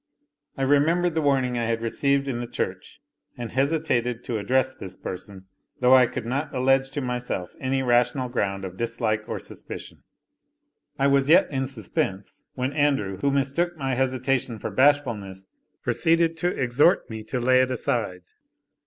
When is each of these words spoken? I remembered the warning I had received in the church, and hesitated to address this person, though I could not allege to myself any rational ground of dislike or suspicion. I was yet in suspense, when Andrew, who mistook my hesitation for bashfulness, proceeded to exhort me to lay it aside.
I 0.57 0.63
remembered 0.63 1.13
the 1.13 1.21
warning 1.21 1.59
I 1.59 1.65
had 1.65 1.83
received 1.83 2.27
in 2.27 2.39
the 2.39 2.47
church, 2.47 2.99
and 3.37 3.51
hesitated 3.51 4.23
to 4.23 4.39
address 4.39 4.73
this 4.73 4.97
person, 4.97 5.45
though 5.79 5.93
I 5.93 6.07
could 6.07 6.25
not 6.25 6.55
allege 6.55 6.89
to 6.93 7.01
myself 7.01 7.53
any 7.59 7.83
rational 7.83 8.27
ground 8.27 8.65
of 8.65 8.77
dislike 8.77 9.21
or 9.27 9.37
suspicion. 9.37 10.01
I 10.97 11.05
was 11.05 11.29
yet 11.29 11.51
in 11.51 11.67
suspense, 11.67 12.45
when 12.55 12.73
Andrew, 12.73 13.17
who 13.19 13.29
mistook 13.29 13.77
my 13.77 13.93
hesitation 13.93 14.57
for 14.57 14.71
bashfulness, 14.71 15.49
proceeded 15.83 16.35
to 16.37 16.47
exhort 16.47 17.07
me 17.07 17.21
to 17.25 17.39
lay 17.39 17.61
it 17.61 17.69
aside. 17.69 18.23